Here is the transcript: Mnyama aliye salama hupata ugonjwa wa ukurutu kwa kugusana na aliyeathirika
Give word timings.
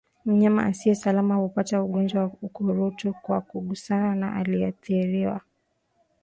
Mnyama 0.25 0.65
aliye 0.65 0.95
salama 0.95 1.35
hupata 1.35 1.83
ugonjwa 1.83 2.21
wa 2.23 2.27
ukurutu 2.41 3.13
kwa 3.13 3.41
kugusana 3.41 4.15
na 4.15 4.35
aliyeathirika 4.35 5.41